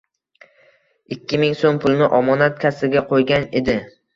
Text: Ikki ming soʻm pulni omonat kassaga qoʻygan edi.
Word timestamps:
Ikki 1.17 1.39
ming 1.45 1.53
soʻm 1.61 1.77
pulni 1.85 2.09
omonat 2.21 2.59
kassaga 2.65 3.05
qoʻygan 3.13 3.49
edi. 3.63 3.79